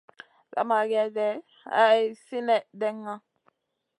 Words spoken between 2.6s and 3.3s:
ɗenŋa.